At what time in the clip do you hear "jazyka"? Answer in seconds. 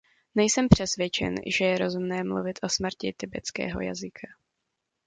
3.81-4.27